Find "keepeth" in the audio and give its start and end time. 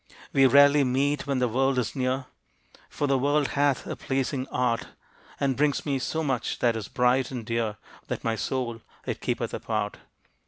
9.21-9.53